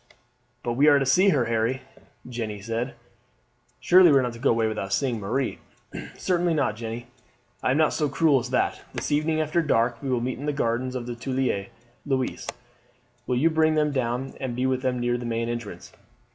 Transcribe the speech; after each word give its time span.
"But 0.63 0.73
we 0.73 0.87
are 0.87 0.97
to 0.97 1.05
see 1.05 1.29
her, 1.29 1.45
Harry?" 1.45 1.83
Jeanne 2.27 2.59
said. 2.63 2.95
"Surely 3.79 4.11
we 4.11 4.17
are 4.17 4.23
not 4.23 4.33
to 4.33 4.39
go 4.39 4.49
away 4.49 4.65
without 4.67 4.91
seeing 4.93 5.19
Marie!" 5.19 5.59
"Certainly 6.17 6.55
not, 6.55 6.75
Jeanne; 6.75 7.03
I 7.61 7.69
am 7.69 7.77
not 7.77 7.93
so 7.93 8.09
cruel 8.09 8.39
as 8.39 8.49
that. 8.49 8.81
This 8.95 9.11
evening, 9.11 9.39
after 9.39 9.61
dark, 9.61 10.01
we 10.01 10.09
will 10.09 10.19
meet 10.19 10.39
in 10.39 10.47
the 10.47 10.53
gardens 10.53 10.95
of 10.95 11.05
the 11.05 11.13
Tuileries. 11.13 11.69
Louise, 12.03 12.47
will 13.27 13.37
you 13.37 13.51
bring 13.51 13.75
them 13.75 13.91
down 13.91 14.33
and 14.39 14.55
be 14.55 14.65
with 14.65 14.81
them 14.81 14.99
near 14.99 15.19
the 15.19 15.25
main 15.27 15.47
entrance? 15.49 15.91